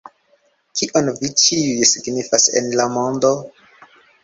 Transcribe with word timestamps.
Kion 0.79 1.11
vi 1.19 1.29
ĉiuj 1.41 1.85
signifas 1.91 2.49
en 2.63 2.73
la 2.83 2.91
mondo? 2.97 3.35